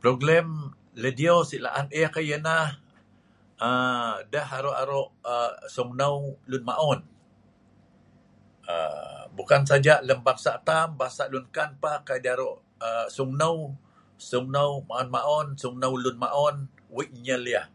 [0.00, 0.48] Ploglem
[1.02, 2.68] ledio si laan eek ai yanah,
[3.68, 5.00] um deh aro aro
[5.74, 6.98] songnou um lun maon
[8.76, 11.70] um bukan saja lem bangsa tam, bangsa lun enkan
[12.06, 12.50] kai deh aro
[13.16, 16.56] songnou maon maon songnou lun maon
[16.96, 17.66] wei' nnyel yah